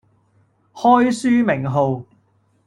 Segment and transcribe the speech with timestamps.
[0.73, 2.05] 開書名號